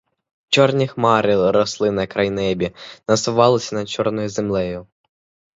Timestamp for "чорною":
3.89-4.29